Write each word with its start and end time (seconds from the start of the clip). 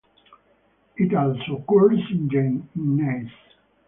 It 0.97 1.13
also 1.13 1.57
occurs 1.63 1.99
in 2.09 2.27
gneiss. 2.75 3.31